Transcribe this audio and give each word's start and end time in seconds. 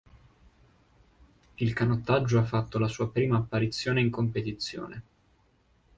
Il 1.59 1.73
canottaggio 1.75 2.39
ha 2.39 2.43
fatto 2.43 2.79
la 2.79 2.87
sua 2.87 3.11
prima 3.11 3.37
apparizione 3.37 4.01
in 4.01 4.09
competizione. 4.09 5.03